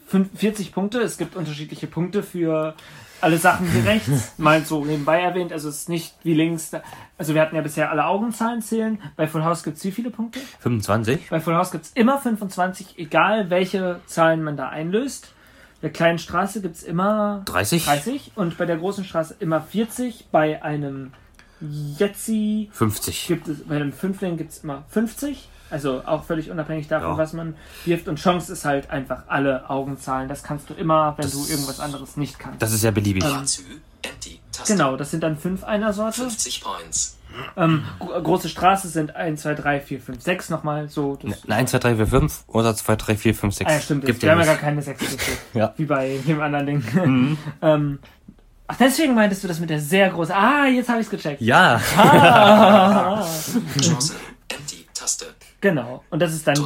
fünf- 0.07 0.31
40 0.39 0.73
Punkte. 0.73 1.01
Es 1.03 1.19
gibt 1.19 1.37
unterschiedliche 1.37 1.87
Punkte 1.87 2.23
für 2.23 2.75
alle 3.21 3.39
Sachen 3.39 3.69
hier 3.71 3.85
rechts. 3.87 4.33
Mal 4.39 4.65
so 4.65 4.85
nebenbei 4.85 5.21
erwähnt. 5.21 5.53
Also 5.53 5.69
es 5.69 5.81
ist 5.81 5.89
nicht 5.89 6.15
wie 6.23 6.35
links. 6.35 6.73
Also 7.19 7.35
wir 7.35 7.41
hatten 7.43 7.57
ja 7.57 7.63
bisher 7.63 7.91
alle 7.91 8.07
Augenzahlen 8.07 8.63
zählen. 8.63 9.01
Bei 9.17 9.27
Full 9.27 9.45
House 9.45 9.63
gibt 9.63 9.77
es 9.79 9.85
wie 9.85 9.93
viele 9.93 10.11
Punkte? 10.11 10.41
25. 10.61 11.31
Bei 11.31 11.41
Full 11.41 11.55
House 11.55 11.71
gibt 11.71 11.87
es 11.87 11.93
immer 11.93 12.19
25, 12.19 12.99
egal 12.99 13.51
welche 13.51 14.01
Zahlen 14.07 14.43
man 14.43 14.57
da 14.57 14.69
einlöst. 14.69 15.33
Bei 15.81 15.89
der 15.89 15.93
kleinen 15.93 16.19
Straße 16.19 16.63
gibt 16.63 16.77
es 16.77 16.83
immer 16.83 17.43
30. 17.47 17.85
30 17.85 18.33
und 18.35 18.57
bei 18.59 18.65
der 18.67 18.77
großen 18.79 19.05
Straße 19.05 19.37
immer 19.41 19.61
40. 19.61 20.29
Bei 20.31 20.63
einem 20.63 21.13
Jetzi 21.61 22.69
50. 22.73 23.27
gibt 23.29 23.49
es, 23.49 23.65
bei 23.65 23.77
einem 23.77 23.93
Fünfling 23.93 24.37
gibt 24.37 24.53
es 24.53 24.65
immer 24.65 24.85
50. 24.91 25.49
Also 25.71 26.03
auch 26.07 26.25
völlig 26.25 26.51
unabhängig 26.51 26.87
davon, 26.89 27.11
Ja. 27.13 27.17
was 27.19 27.33
man 27.33 27.57
wirft. 27.85 28.07
Und 28.09 28.19
Chance 28.21 28.53
ist 28.53 28.65
halt 28.65 28.91
einfach 28.91 29.25
alle 29.27 29.69
Augenzahlen. 29.69 30.29
Das 30.29 30.43
kannst 30.43 30.71
du 30.71 30.75
immer, 30.75 31.15
wenn 31.19 31.31
du 31.31 31.45
irgendwas 31.47 31.81
anderes 31.81 32.17
nicht 32.17 32.39
kannst. 32.39 32.63
Das 32.63 32.73
ist 32.73 32.85
ja 32.85 32.91
beliebig. 32.93 33.25
Taste. 33.25 33.63
Genau, 34.73 34.97
das 34.97 35.11
sind 35.11 35.23
dann 35.23 35.37
fünf 35.37 35.65
einer 35.65 35.93
Sorte. 35.93 36.21
50 36.23 36.63
Points. 36.63 37.19
Ähm, 37.57 37.85
gro- 37.99 38.23
große 38.23 38.49
Straße 38.49 38.89
sind 38.89 39.15
1, 39.15 39.43
2, 39.43 39.55
3, 39.55 39.81
4, 39.81 40.01
5, 40.01 40.23
6 40.23 40.49
nochmal. 40.49 40.89
So, 40.89 41.17
das, 41.17 41.45
Eine 41.45 41.57
1, 41.57 41.71
2, 41.73 41.79
3, 41.81 41.97
4, 41.97 42.07
5 42.07 42.45
oder 42.47 42.75
2, 42.75 42.97
3, 42.97 43.17
4, 43.17 43.35
5, 43.35 43.55
6. 43.55 43.71
Ah, 43.71 43.75
ja, 43.75 43.81
stimmt. 43.81 44.03
Das, 44.05 44.07
Gibt 44.07 44.23
wir 44.23 44.29
ja 44.29 44.33
haben 44.35 44.41
ja 44.41 44.47
gar 44.47 44.57
keine 44.57 44.81
sechs 44.81 45.03
Würfel. 45.03 45.35
Ja. 45.55 45.75
Wie 45.77 45.85
bei 45.85 46.19
dem 46.27 46.41
anderen 46.41 46.67
Ding. 46.67 47.37
ähm, 47.63 47.99
ach, 48.69 48.77
deswegen 48.79 49.15
meintest 49.15 49.45
du 49.45 49.49
das 49.49 49.61
mit 49.61 49.69
der 49.69 49.81
sehr 49.81 50.09
großen. 50.09 50.33
Ah, 50.35 50.67
jetzt 50.67 50.89
habe 50.89 51.01
ich 51.01 51.07
es 51.07 51.11
gecheckt. 51.11 51.43
Ja. 51.43 51.79
Chance. 53.81 54.15
Empty. 54.49 54.87
Taste. 54.95 55.27
Genau. 55.67 56.05
Und 56.11 56.21
das 56.21 56.33
ist 56.33 56.47
dann 56.47 56.57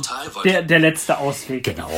der, 0.44 0.62
der 0.62 0.79
letzte 0.79 1.17
Ausweg. 1.17 1.64
Genau. 1.64 1.91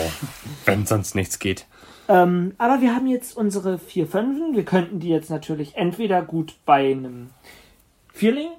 Wenn 0.64 0.86
sonst 0.86 1.16
nichts 1.16 1.40
geht. 1.40 1.66
Ähm, 2.08 2.54
aber 2.58 2.80
wir 2.80 2.94
haben 2.94 3.08
jetzt 3.08 3.36
unsere 3.36 3.78
vier 3.78 4.06
Fünfen. 4.06 4.54
Wir 4.54 4.64
könnten 4.64 5.00
die 5.00 5.08
jetzt 5.08 5.28
natürlich 5.28 5.74
entweder 5.74 6.22
gut 6.22 6.54
bei 6.64 6.92
einem 6.92 7.30
Vierling 8.12 8.50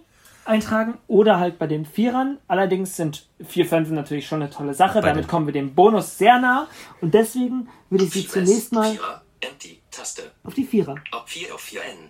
eintragen 0.44 0.98
oder 1.07 1.40
halt 1.40 1.57
bei 1.57 1.68
den 1.68 1.86
Vierern. 1.86 2.38
Allerdings 2.50 2.98
sind 2.98 3.28
vier 3.45 3.66
Fünfen 3.66 3.95
natürlich 3.95 4.28
schon 4.28 4.42
eine 4.42 4.51
tolle 4.51 4.74
Sache. 4.74 5.01
Bei 5.01 5.10
Damit 5.10 5.30
kommen 5.30 5.45
wir 5.45 5.54
dem 5.54 5.74
Bonus 5.74 6.18
sehr 6.18 6.38
nah. 6.40 6.68
Und 7.00 7.13
deswegen 7.13 7.69
würde 7.90 8.04
ich 8.04 8.12
sie 8.12 8.28
zunächst 8.28 8.74
mal 8.74 8.92
Vierer. 8.92 9.22
Empty. 9.40 9.81
Taste. 9.90 10.31
auf 10.44 10.54
die 10.54 10.66
Vierer. 10.66 10.95
Ob 11.12 11.30
4 11.30 11.54
auf 11.54 11.63
4N. 11.63 12.10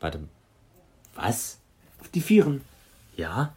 Warte. 0.00 0.28
Was? 1.14 1.60
Auf 2.00 2.08
die 2.08 2.20
Vieren. 2.20 2.62
Ja? 3.16 3.52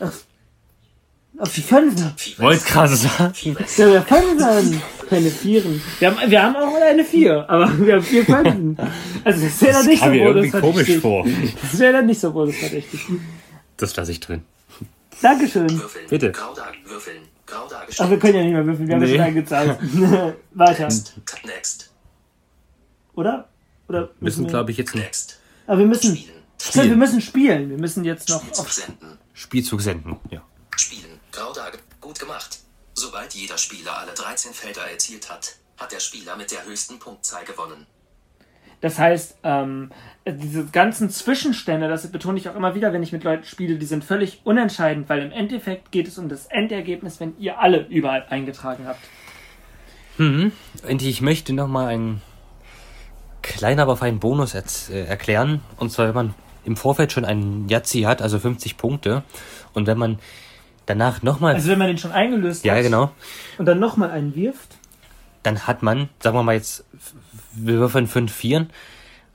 Auf 0.00 1.52
die. 1.54 1.62
Vieres. 1.62 2.38
Wollt 2.38 2.64
gerade 2.64 2.96
sagen. 2.96 3.32
Ja, 3.42 3.54
wir 3.92 4.02
Fünfen. 4.02 4.82
Keine 5.08 5.30
Vieren. 5.30 5.80
Wir 6.00 6.10
haben, 6.14 6.30
wir 6.30 6.42
haben 6.42 6.56
auch 6.56 6.74
eine 6.80 7.04
Vier, 7.04 7.48
aber 7.48 7.78
wir 7.78 7.94
haben 7.94 8.02
vier 8.02 8.24
Fünfen. 8.24 8.76
Also 9.24 9.44
das 9.44 9.60
wäre 9.62 9.72
dann 9.72 9.86
nicht 9.86 10.02
so 10.02 10.10
bonusverdächtig. 10.10 10.60
komisch 10.60 10.98
vor. 10.98 11.26
Das 11.62 11.78
wäre 11.78 11.92
dann 11.92 12.06
nicht 12.06 12.20
so 12.20 12.32
bonusverdächtig. 12.32 13.00
Das 13.76 13.96
lasse 13.96 14.10
ich 14.12 14.20
drin. 14.20 14.42
Dankeschön. 15.22 15.70
Würfeln. 15.70 16.06
Bitte. 16.08 16.32
Würfeln. 16.84 17.22
Ach, 17.98 18.10
wir 18.10 18.18
können 18.18 18.34
ja 18.34 18.42
nicht 18.42 18.52
mehr 18.52 18.66
würfeln, 18.66 18.88
wir 18.88 18.94
haben 18.96 19.02
ja 19.02 19.08
Nee. 19.08 19.14
schon 19.14 19.24
eingezahlt. 19.24 19.78
Weiter. 20.54 20.88
Next. 21.46 21.90
Oder? 23.14 23.48
Oder 23.88 24.10
Müssen, 24.20 24.46
glaube 24.46 24.70
ich, 24.70 24.76
jetzt 24.76 24.94
Next. 24.94 25.38
Aber 25.66 25.78
wir 25.78 25.86
müssen. 25.86 26.16
Spielen. 26.16 26.34
Stimmt, 26.60 26.88
wir 26.90 26.96
müssen 26.96 27.20
spielen. 27.20 27.70
Wir 27.70 27.78
müssen 27.78 28.04
jetzt 28.04 28.28
noch 28.28 28.42
Spielzug 28.42 28.66
auf. 28.66 28.90
Spielzug 29.38 29.80
senden. 29.80 30.18
Ja. 30.30 30.42
Spielen. 30.76 31.20
Grau 31.30 31.52
dar 31.52 31.70
Gut 32.00 32.18
gemacht. 32.18 32.58
Sobald 32.94 33.34
jeder 33.34 33.56
Spieler 33.56 33.96
alle 33.98 34.12
13 34.12 34.52
Felder 34.52 34.90
erzielt 34.90 35.30
hat, 35.30 35.56
hat 35.76 35.92
der 35.92 36.00
Spieler 36.00 36.36
mit 36.36 36.50
der 36.50 36.64
höchsten 36.64 36.98
Punktzahl 36.98 37.44
gewonnen. 37.44 37.86
Das 38.80 38.98
heißt, 38.98 39.38
ähm, 39.44 39.90
diese 40.26 40.66
ganzen 40.66 41.10
Zwischenstände, 41.10 41.88
das 41.88 42.10
betone 42.10 42.38
ich 42.38 42.48
auch 42.48 42.54
immer 42.54 42.74
wieder, 42.74 42.92
wenn 42.92 43.02
ich 43.02 43.12
mit 43.12 43.24
Leuten 43.24 43.44
spiele, 43.44 43.76
die 43.76 43.86
sind 43.86 44.04
völlig 44.04 44.40
unentscheidend, 44.44 45.08
weil 45.08 45.22
im 45.22 45.32
Endeffekt 45.32 45.90
geht 45.92 46.08
es 46.08 46.18
um 46.18 46.28
das 46.28 46.46
Endergebnis, 46.46 47.20
wenn 47.20 47.36
ihr 47.38 47.58
alle 47.60 47.86
überall 47.86 48.26
eingetragen 48.30 48.86
habt. 48.86 49.00
Und 50.18 51.02
ich 51.02 51.20
möchte 51.20 51.52
noch 51.52 51.68
mal 51.68 51.86
einen 51.86 52.22
kleinen, 53.42 53.80
aber 53.80 53.96
feinen 53.96 54.18
Bonus 54.20 54.54
äh, 54.54 55.04
erklären. 55.04 55.60
Und 55.76 55.90
zwar, 55.90 56.08
wenn 56.08 56.14
man 56.14 56.34
im 56.68 56.76
Vorfeld 56.76 57.12
schon 57.12 57.24
einen 57.24 57.68
Yazzi 57.68 58.02
hat, 58.02 58.20
also 58.22 58.38
50 58.38 58.76
Punkte, 58.76 59.24
und 59.72 59.86
wenn 59.86 59.98
man 59.98 60.18
danach 60.86 61.22
nochmal... 61.22 61.54
Also 61.54 61.70
wenn 61.70 61.78
man 61.78 61.88
den 61.88 61.98
schon 61.98 62.12
eingelöst 62.12 62.64
ja, 62.64 62.74
hat 62.74 62.82
genau. 62.82 63.10
und 63.56 63.66
dann 63.66 63.80
nochmal 63.80 64.10
einen 64.10 64.34
wirft, 64.36 64.76
Dann 65.42 65.66
hat 65.66 65.82
man, 65.82 66.08
sagen 66.22 66.36
wir 66.36 66.42
mal 66.42 66.54
jetzt, 66.54 66.84
wir 67.52 67.78
würfeln 67.78 68.06
5 68.06 68.30
Vieren, 68.32 68.70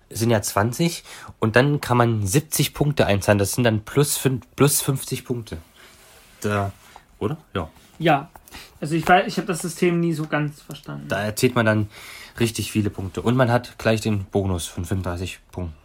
sind 0.10 0.30
ja 0.30 0.42
20, 0.42 1.04
und 1.40 1.56
dann 1.56 1.82
kann 1.82 1.98
man 1.98 2.26
70 2.26 2.74
Punkte 2.76 3.08
einzahlen. 3.08 3.40
Das 3.40 3.54
sind 3.54 3.64
dann 3.64 3.82
plus, 3.82 4.18
fün- 4.20 4.42
plus 4.56 4.82
50 4.84 5.26
Punkte. 5.26 5.58
Da, 6.42 6.72
oder? 7.20 7.38
Ja. 7.56 7.70
ja. 7.98 8.30
Also 8.80 8.96
ich 8.96 9.08
weiß, 9.08 9.26
ich 9.28 9.38
habe 9.38 9.48
das 9.48 9.60
System 9.60 10.00
nie 10.00 10.14
so 10.14 10.28
ganz 10.28 10.62
verstanden. 10.62 11.08
Da 11.08 11.24
erzielt 11.24 11.56
man 11.56 11.66
dann 11.66 11.90
richtig 12.40 12.72
viele 12.72 12.92
Punkte. 12.92 13.22
Und 13.24 13.36
man 13.36 13.50
hat 13.50 13.80
gleich 13.80 14.02
den 14.02 14.26
Bonus 14.26 14.68
von 14.68 14.86
35 14.86 15.40
Punkten. 15.52 15.83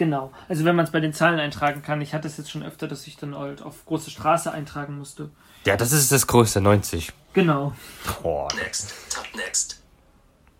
Genau. 0.00 0.32
Also 0.48 0.64
wenn 0.64 0.76
man 0.76 0.86
es 0.86 0.92
bei 0.92 1.00
den 1.00 1.12
Zahlen 1.12 1.38
eintragen 1.38 1.82
kann. 1.82 2.00
Ich 2.00 2.14
hatte 2.14 2.26
es 2.26 2.38
jetzt 2.38 2.50
schon 2.50 2.62
öfter, 2.62 2.88
dass 2.88 3.06
ich 3.06 3.18
dann 3.18 3.36
halt 3.36 3.60
auf 3.60 3.84
große 3.84 4.10
Straße 4.10 4.50
eintragen 4.50 4.96
musste. 4.96 5.28
Ja, 5.66 5.76
das 5.76 5.92
ist 5.92 6.10
das 6.10 6.26
größte, 6.26 6.62
90. 6.62 7.12
Genau. 7.34 7.74
Boah. 8.22 8.48
Next. 8.54 8.94
Tab 9.10 9.26
Next. 9.36 9.82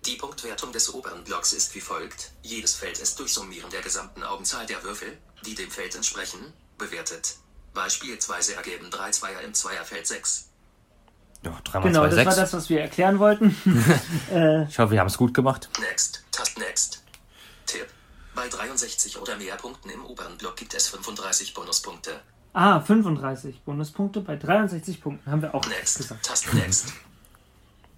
Die 0.05 0.17
Punktwertung 0.17 0.73
des 0.73 0.93
oberen 0.93 1.25
Blocks 1.25 1.55
ist 1.55 1.75
wie 1.75 1.81
folgt. 1.81 2.33
Jedes 2.43 2.75
Feld 2.75 2.99
ist 2.99 3.19
durch 3.19 3.33
Summieren 3.33 3.71
der 3.71 3.81
gesamten 3.81 4.23
Augenzahl 4.25 4.67
der 4.67 4.85
Würfel, 4.85 5.17
die 5.47 5.55
dem 5.55 5.71
Feld 5.71 5.95
entsprechen, 5.95 6.41
bewertet. 6.77 7.37
Beispielsweise 7.73 8.57
ergeben 8.57 8.91
drei 8.91 9.11
Zweier 9.11 9.41
im 9.41 9.55
Zweierfeld 9.55 10.07
6. 10.07 10.51
Ja, 11.47 11.59
3 11.65 11.79
mal 11.79 11.87
Genau, 11.87 12.01
2, 12.01 12.07
das 12.09 12.15
6. 12.17 12.27
war 12.27 12.37
das, 12.37 12.53
was 12.53 12.69
wir 12.69 12.83
erklären 12.83 13.19
wollten. 13.19 13.57
äh, 14.35 14.65
Ich 14.65 14.79
hoffe, 14.79 14.93
wir 14.93 15.01
haben 15.01 15.07
es 15.07 15.17
gut 15.17 15.33
gemacht. 15.33 15.71
Next. 15.81 16.25
Tast 16.31 16.59
Next. 16.59 17.03
Bei 18.35 18.49
63 18.49 19.19
oder 19.19 19.37
mehr 19.37 19.57
Punkten 19.57 19.91
im 19.91 20.05
oberen 20.05 20.37
Block 20.39 20.57
gibt 20.57 20.75
es 20.75 20.89
35 20.89 21.55
Bonuspunkte. 21.55 22.21
ah, 22.53 22.81
35 22.81 23.63
Bonuspunkte 23.65 24.21
bei 24.21 24.37
63 24.37 25.01
Punkten 25.01 25.31
haben 25.31 25.43
wir 25.43 25.55
auch 25.55 25.67
Next. 25.67 25.99
gesagt. 25.99 26.25
Tast 26.27 26.53
Next. 26.55 26.87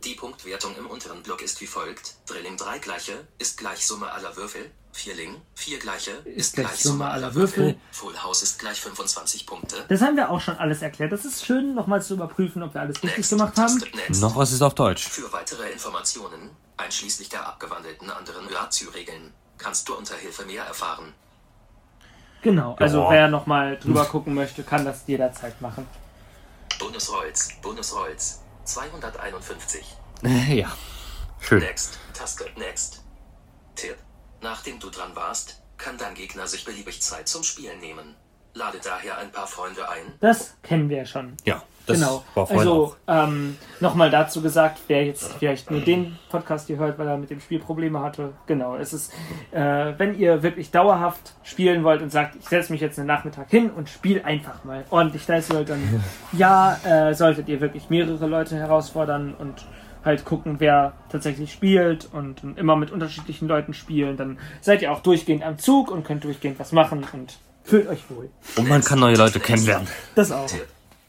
Die 0.05 0.15
Punktwertung 0.15 0.77
im 0.77 0.87
unteren 0.89 1.23
Block 1.23 1.43
ist 1.43 1.61
wie 1.61 1.67
folgt. 1.67 2.15
Drilling 2.27 2.57
3 2.57 2.79
gleiche 2.81 3.25
ist 3.39 3.57
gleich 3.59 3.87
Summe 3.87 4.11
aller 4.11 4.35
Würfel. 4.37 4.71
Vierling 4.95 5.41
4 5.55 5.79
gleiche 5.79 6.11
ist, 6.11 6.55
gleich 6.55 6.67
gleich 6.67 6.83
Summe 6.83 7.09
aller 7.09 7.35
Würfel. 7.35 7.77
Full 7.93 8.19
House 8.23 8.43
ist 8.43 8.59
gleich 8.59 8.81
25 8.81 9.47
Punkte. 9.47 9.85
Das 9.89 10.03
haben 10.03 10.17
wir 10.17 10.29
auch 10.31 10.41
schon 10.41 10.57
alles 10.57 10.83
erklärt. 10.83 11.13
Das 11.13 11.25
ist 11.25 11.47
schön, 11.47 11.75
nochmal 11.75 12.03
zu 12.03 12.15
überprüfen, 12.15 12.63
ob 12.63 12.75
wir 12.75 12.81
alles 12.81 12.97
richtig 12.97 13.19
Next. 13.19 13.31
gemacht 13.31 13.57
haben. 13.57 13.79
Taste. 13.81 14.21
Noch 14.21 14.35
was 14.37 14.53
ist 14.53 14.61
auf 14.61 14.75
Deutsch. 14.75 15.09
Für 15.09 15.33
weitere 15.33 15.71
Informationen, 15.71 16.51
einschließlich 16.77 17.29
der 17.31 17.47
abgewandelten 17.47 18.11
anderen 18.11 18.47
Ratio-Regeln, 18.49 19.33
kannst 19.63 19.89
du 19.89 19.95
unter 19.97 20.17
Hilfe 20.17 20.45
mehr 20.45 20.65
erfahren. 20.65 21.15
Genau, 22.43 22.75
also 22.75 23.03
Ja. 23.05 23.11
wer 23.11 23.29
nochmal 23.29 23.79
drüber 23.79 24.05
gucken 24.05 24.35
möchte, 24.35 24.63
kann 24.65 24.85
das 24.85 25.05
jederzeit 25.07 25.61
machen. 25.61 25.87
Bonusholz, 26.79 27.51
Bonusholz, 27.63 28.43
251. 28.65 29.97
Ja. 30.49 30.73
Schön. 31.41 31.61
Next, 31.61 31.99
Taste, 32.15 32.47
Next. 32.57 33.03
Tipp. 33.77 33.97
Nachdem 34.41 34.79
du 34.81 34.91
dran 34.91 35.15
warst, 35.15 35.63
kann 35.77 35.97
dein 35.99 36.15
Gegner 36.15 36.47
sich 36.47 36.65
beliebig 36.65 37.01
Zeit 37.03 37.29
zum 37.29 37.43
Spielen 37.43 37.79
nehmen. 37.81 38.17
Lade 38.55 38.79
daher 38.83 39.19
ein 39.19 39.33
paar 39.33 39.47
Freunde 39.47 39.89
ein. 39.89 40.15
Das 40.21 40.55
kennen 40.63 40.89
wir 40.89 40.99
ja 40.99 41.07
schon. 41.07 41.37
Ja, 41.45 41.63
das 41.87 41.99
genau. 41.99 42.25
Also 42.35 42.85
auch. 42.85 42.97
ähm, 43.09 43.57
nochmal 43.81 44.11
dazu 44.11 44.41
gesagt, 44.41 44.81
wer 44.87 45.05
jetzt 45.05 45.33
vielleicht 45.35 45.71
nur 45.71 45.81
den 45.81 46.17
Podcast 46.31 46.69
hier 46.69 46.77
hört, 46.77 46.99
weil 46.99 47.09
er 47.09 47.17
mit 47.17 47.31
dem 47.31 47.41
Spiel 47.41 47.59
Probleme 47.59 48.01
hatte. 48.01 48.33
Genau, 48.47 48.77
es 48.77 48.93
ist, 48.93 49.13
äh, 49.51 49.93
wenn 49.99 50.19
ihr 50.19 50.43
wirklich 50.43 50.71
dauerhaft 50.71 51.35
spielen 51.43 51.83
wollt 51.83 52.03
und 52.03 52.11
sagt, 52.11 52.37
ich 52.37 52.49
setze 52.49 52.73
mich 52.73 52.81
jetzt 52.81 52.99
einen 52.99 53.09
Nachmittag 53.09 53.51
hin 53.51 53.71
und 53.71 53.89
spiele 53.89 54.25
einfach 54.25 54.65
mal 54.65 54.85
ordentlich 54.91 55.27
Dice 55.27 55.51
World, 55.51 55.71
dann 55.71 56.03
ja, 56.33 56.79
äh, 56.85 57.15
solltet 57.15 57.49
ihr 57.49 57.61
wirklich 57.61 57.91
mehrere 57.91 58.27
Leute 58.27 58.57
herausfordern 58.57 59.35
und 59.35 59.65
halt 60.05 60.25
gucken, 60.25 60.57
wer 60.59 60.95
tatsächlich 61.11 61.53
spielt 61.53 62.09
und 62.13 62.43
immer 62.57 62.77
mit 62.77 62.91
unterschiedlichen 62.91 63.49
Leuten 63.49 63.75
spielen. 63.75 64.17
Dann 64.17 64.39
seid 64.61 64.83
ihr 64.83 64.93
auch 64.93 65.01
durchgehend 65.01 65.45
am 65.45 65.59
Zug 65.59 65.91
und 65.91 66.05
könnt 66.05 66.25
durchgehend 66.25 66.59
was 66.59 66.73
machen 66.73 67.07
und 67.13 67.39
fühlt 67.65 67.89
euch 67.89 68.03
wohl. 68.11 68.31
Und 68.57 68.69
man 68.69 68.83
kann 68.83 68.99
neue 68.99 69.17
Leute 69.17 69.41
kennenlernen. 69.41 69.87
Das 70.15 70.33
auch. 70.33 70.49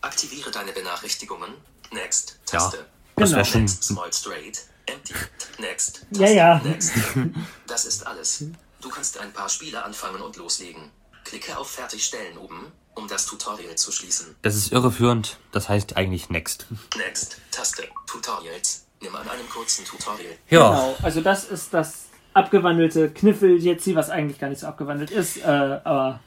Aktiviere 0.04 0.52
deine 0.52 0.72
Benachrichtigungen. 0.72 1.54
Next, 1.92 2.40
Ja, 2.52 2.60
Taste. 2.60 2.86
das 3.16 3.30
Genau. 3.30 3.38
wäre 3.38 3.46
schon. 3.46 3.62
Next, 3.62 3.84
Small 3.84 4.14
Straight. 4.14 4.60
Empty. 4.86 5.14
Next. 5.60 6.06
Ja, 6.12 6.28
ja. 6.28 6.62
Next. 6.64 6.92
Das 7.68 7.86
ist 7.86 8.06
alles. 8.06 8.44
Du 8.82 8.90
kannst 8.90 9.18
ein 9.18 9.32
paar 9.32 9.48
Spiele 9.50 9.84
anfangen 9.84 10.22
und 10.22 10.36
loslegen. 10.36 10.92
Klicke 11.24 11.58
auf 11.58 11.70
Fertigstellen 11.72 12.38
oben, 12.38 12.72
um 12.96 13.08
das 13.08 13.26
Tutorial 13.26 13.76
zu 13.76 13.92
schließen. 13.94 14.36
Das 14.42 14.56
ist 14.56 14.74
irreführend. 14.74 15.38
Das 15.54 15.70
heißt 15.70 15.96
eigentlich 15.96 16.30
Next. 16.30 16.66
Next. 16.98 17.38
Taste. 17.52 17.88
Tutorials. 18.08 18.86
Nimm 19.02 19.16
an 19.16 19.28
einem 19.30 19.48
kurzen 19.50 19.86
Tutorial. 19.86 20.34
Ja, 20.50 20.70
Genau, 20.70 20.96
also 21.02 21.22
das 21.22 21.46
ist 21.46 21.74
das 21.74 22.06
abgewandelte 22.34 23.10
Kniffel 23.12 23.58
jetzt 23.64 23.86
was 23.96 24.10
eigentlich 24.10 24.40
gar 24.40 24.50
nicht 24.50 24.60
so 24.60 24.68
abgewandelt 24.68 25.12
ist, 25.12 25.38
äh, 25.38 25.44
aber 25.44 26.20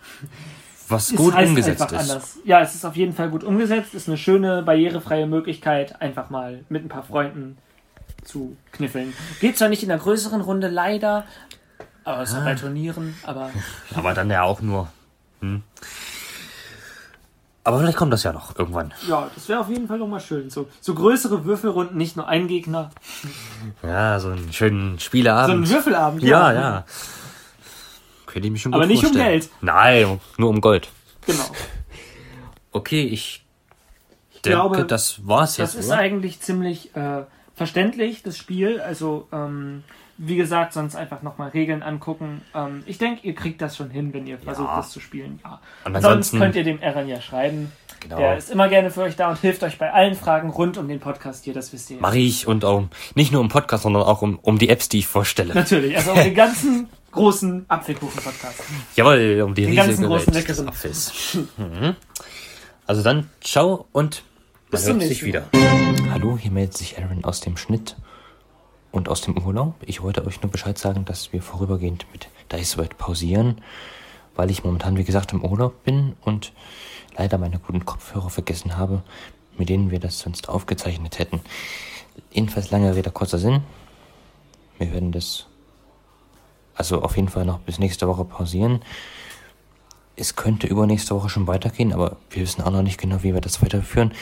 was 0.88 1.10
es 1.10 1.16
gut 1.16 1.34
heißt 1.34 1.48
umgesetzt 1.48 1.80
ist. 1.92 2.10
anders. 2.10 2.38
Ja, 2.44 2.60
es 2.60 2.74
ist 2.74 2.84
auf 2.84 2.96
jeden 2.96 3.12
Fall 3.12 3.30
gut 3.30 3.44
umgesetzt, 3.44 3.94
ist 3.94 4.08
eine 4.08 4.16
schöne, 4.16 4.62
barrierefreie 4.62 5.26
Möglichkeit, 5.26 6.00
einfach 6.00 6.30
mal 6.30 6.64
mit 6.68 6.84
ein 6.84 6.88
paar 6.88 7.02
Freunden 7.02 7.58
zu 8.24 8.56
kniffeln. 8.72 9.12
Geht 9.40 9.56
zwar 9.58 9.68
nicht 9.68 9.82
in 9.82 9.88
der 9.88 9.98
größeren 9.98 10.40
Runde, 10.40 10.68
leider, 10.68 11.24
außer 12.04 12.38
Ah. 12.40 12.44
bei 12.44 12.54
Turnieren, 12.54 13.14
aber 13.24 13.50
Aber 13.94 14.14
dann 14.14 14.30
ja 14.30 14.42
auch 14.42 14.60
nur. 14.60 14.88
Hm. 15.40 15.62
Aber 17.64 17.80
vielleicht 17.80 17.98
kommt 17.98 18.12
das 18.12 18.22
ja 18.22 18.32
noch 18.32 18.56
irgendwann. 18.56 18.94
ja, 19.08 19.28
das 19.34 19.48
wäre 19.48 19.58
auf 19.58 19.68
jeden 19.68 19.88
Fall 19.88 19.98
nochmal 19.98 20.20
schön. 20.20 20.50
So, 20.50 20.68
so 20.80 20.94
größere 20.94 21.44
Würfelrunden, 21.44 21.96
nicht 21.96 22.16
nur 22.16 22.28
ein 22.28 22.46
Gegner. 22.46 22.90
Ja, 23.82 24.20
so 24.20 24.28
einen 24.30 24.52
schönen 24.52 24.98
So 24.98 25.04
Spieleabend. 25.04 25.64
ein 25.64 25.68
Würfelabend. 25.68 26.22
ja, 26.22 26.52
ja. 26.52 26.84
Könnte 28.36 28.48
ich 28.48 28.52
mir 28.52 28.58
schon 28.58 28.72
gut 28.72 28.82
Aber 28.82 28.86
nicht 28.86 28.98
um 28.98 29.12
vorstellen. 29.14 29.40
Geld. 29.40 29.50
Nein, 29.62 30.20
nur 30.36 30.50
um 30.50 30.60
Gold. 30.60 30.90
Genau. 31.26 31.42
Okay, 32.70 33.04
ich 33.04 33.42
denke, 34.44 34.58
glaube, 34.58 34.84
das 34.84 35.26
war's 35.26 35.56
Das 35.56 35.72
jetzt, 35.72 35.80
ist 35.80 35.86
oder? 35.86 35.96
eigentlich 35.96 36.40
ziemlich 36.40 36.94
äh, 36.94 37.22
verständlich, 37.54 38.22
das 38.22 38.36
Spiel. 38.36 38.82
Also, 38.82 39.26
ähm, 39.32 39.82
wie 40.18 40.36
gesagt, 40.36 40.74
sonst 40.74 40.94
einfach 40.94 41.22
nochmal 41.22 41.48
Regeln 41.48 41.82
angucken. 41.82 42.42
Ähm, 42.54 42.82
ich 42.84 42.98
denke, 42.98 43.26
ihr 43.26 43.34
kriegt 43.34 43.62
das 43.62 43.78
schon 43.78 43.88
hin, 43.88 44.12
wenn 44.12 44.26
ihr 44.26 44.38
versucht, 44.38 44.68
das 44.76 44.90
zu 44.90 45.00
spielen. 45.00 45.40
Ja. 45.42 45.62
Und 45.86 46.02
Sonst 46.02 46.32
könnt 46.32 46.54
ihr 46.54 46.64
dem 46.64 46.82
Aaron 46.82 47.08
ja 47.08 47.22
schreiben. 47.22 47.72
Genau. 48.00 48.18
Der 48.18 48.36
ist 48.36 48.50
immer 48.50 48.68
gerne 48.68 48.90
für 48.90 49.00
euch 49.00 49.16
da 49.16 49.30
und 49.30 49.38
hilft 49.40 49.62
euch 49.62 49.78
bei 49.78 49.90
allen 49.90 50.14
Fragen 50.14 50.50
rund 50.50 50.76
um 50.76 50.86
den 50.86 51.00
Podcast 51.00 51.44
hier, 51.44 51.54
das 51.54 51.72
wisst 51.72 51.90
ihr. 51.90 52.00
Mache 52.00 52.18
ich 52.18 52.46
und 52.46 52.66
auch 52.66 52.84
nicht 53.14 53.32
nur 53.32 53.40
im 53.40 53.48
Podcast, 53.48 53.84
sondern 53.84 54.02
auch 54.02 54.20
um, 54.20 54.38
um 54.42 54.58
die 54.58 54.68
Apps, 54.68 54.90
die 54.90 54.98
ich 54.98 55.06
vorstelle. 55.06 55.54
Natürlich, 55.54 55.96
also 55.96 56.10
um 56.10 56.18
den 56.22 56.34
ganzen 56.34 56.90
großen 57.16 57.64
Apfelkuchen-Podcast. 57.68 58.62
Jawohl, 58.94 59.42
um 59.42 59.54
die 59.54 59.62
Den 59.62 59.70
riesige 59.70 59.86
ganzen 59.86 60.06
großen 60.06 60.34
Welt 60.34 60.48
des 60.48 60.58
leckeren. 60.58 60.68
Apfels. 60.68 61.38
mhm. 61.56 61.96
Also 62.86 63.02
dann, 63.02 63.30
ciao 63.40 63.86
und 63.92 64.22
man 64.22 64.70
Bis 64.70 64.84
zum 64.84 64.92
hört 64.92 65.08
sich 65.08 65.22
nächsten 65.22 65.26
wieder. 65.26 66.12
Hallo, 66.12 66.38
hier 66.38 66.50
meldet 66.50 66.76
sich 66.76 66.98
Aaron 66.98 67.24
aus 67.24 67.40
dem 67.40 67.56
Schnitt 67.56 67.96
und 68.92 69.08
aus 69.08 69.22
dem 69.22 69.36
Urlaub. 69.38 69.74
Ich 69.84 70.02
wollte 70.02 70.24
euch 70.24 70.42
nur 70.42 70.52
Bescheid 70.52 70.78
sagen, 70.78 71.04
dass 71.04 71.32
wir 71.32 71.42
vorübergehend 71.42 72.06
mit 72.12 72.28
Dice 72.52 72.76
World 72.78 72.98
pausieren, 72.98 73.60
weil 74.34 74.50
ich 74.50 74.62
momentan, 74.62 74.96
wie 74.96 75.04
gesagt, 75.04 75.32
im 75.32 75.44
Urlaub 75.44 75.82
bin 75.84 76.14
und 76.20 76.52
leider 77.16 77.38
meine 77.38 77.58
guten 77.58 77.84
Kopfhörer 77.84 78.30
vergessen 78.30 78.76
habe, 78.76 79.02
mit 79.56 79.68
denen 79.68 79.90
wir 79.90 80.00
das 80.00 80.18
sonst 80.18 80.48
aufgezeichnet 80.48 81.18
hätten. 81.18 81.40
Jedenfalls 82.30 82.70
lange 82.70 82.94
Rede, 82.94 83.10
kurzer 83.10 83.38
Sinn. 83.38 83.62
Wir 84.78 84.92
werden 84.92 85.12
das 85.12 85.46
also 86.76 87.02
auf 87.02 87.16
jeden 87.16 87.28
Fall 87.28 87.44
noch 87.44 87.58
bis 87.60 87.78
nächste 87.78 88.06
Woche 88.06 88.24
pausieren. 88.24 88.80
Es 90.14 90.36
könnte 90.36 90.66
übernächste 90.66 91.14
Woche 91.14 91.28
schon 91.28 91.46
weitergehen, 91.46 91.92
aber 91.92 92.16
wir 92.30 92.42
wissen 92.42 92.62
auch 92.62 92.70
noch 92.70 92.82
nicht 92.82 93.00
genau, 93.00 93.22
wie 93.22 93.34
wir 93.34 93.40
das 93.40 93.62
weiterführen. 93.62 94.12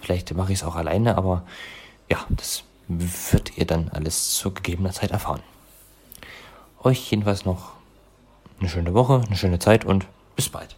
Vielleicht 0.00 0.34
mache 0.34 0.52
ich 0.52 0.60
es 0.60 0.64
auch 0.64 0.76
alleine, 0.76 1.16
aber 1.16 1.44
ja, 2.10 2.18
das 2.28 2.64
wird 2.88 3.56
ihr 3.56 3.66
dann 3.66 3.90
alles 3.90 4.32
zu 4.32 4.52
gegebener 4.52 4.92
Zeit 4.92 5.10
erfahren. 5.10 5.42
Euch 6.82 7.10
jedenfalls 7.10 7.44
noch 7.44 7.72
eine 8.60 8.68
schöne 8.68 8.94
Woche, 8.94 9.22
eine 9.26 9.36
schöne 9.36 9.58
Zeit 9.58 9.84
und 9.84 10.06
bis 10.36 10.48
bald. 10.48 10.76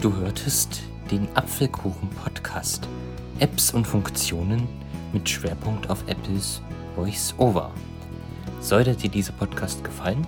Du 0.00 0.14
hörtest 0.14 0.82
den 1.10 1.28
Apfelkuchen-Podcast. 1.36 2.88
Apps 3.38 3.72
und 3.72 3.86
Funktionen 3.86 4.68
mit 5.12 5.28
Schwerpunkt 5.28 5.90
auf 5.90 6.02
Apples 6.06 6.62
Voice-Over. 6.94 7.70
Sollte 8.60 8.94
dir 8.94 9.10
dieser 9.10 9.32
Podcast 9.32 9.82
gefallen, 9.84 10.26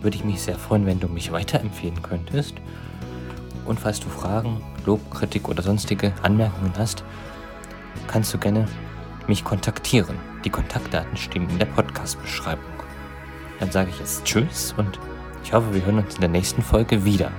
würde 0.00 0.16
ich 0.16 0.24
mich 0.24 0.40
sehr 0.40 0.58
freuen, 0.58 0.86
wenn 0.86 1.00
du 1.00 1.08
mich 1.08 1.32
weiterempfehlen 1.32 2.00
könntest. 2.02 2.54
Und 3.66 3.78
falls 3.78 4.00
du 4.00 4.08
Fragen, 4.08 4.62
Lob, 4.86 5.10
Kritik 5.10 5.48
oder 5.48 5.62
sonstige 5.62 6.12
Anmerkungen 6.22 6.72
hast, 6.78 7.04
kannst 8.06 8.32
du 8.32 8.38
gerne 8.38 8.66
mich 9.26 9.44
kontaktieren. 9.44 10.16
Die 10.44 10.50
Kontaktdaten 10.50 11.16
stehen 11.16 11.48
in 11.50 11.58
der 11.58 11.66
Podcast-Beschreibung. 11.66 12.64
Dann 13.58 13.70
sage 13.70 13.90
ich 13.90 13.98
jetzt 13.98 14.24
Tschüss 14.24 14.74
und 14.76 14.98
ich 15.44 15.52
hoffe, 15.52 15.74
wir 15.74 15.84
hören 15.84 15.98
uns 15.98 16.14
in 16.14 16.20
der 16.20 16.30
nächsten 16.30 16.62
Folge 16.62 17.04
wieder. 17.04 17.30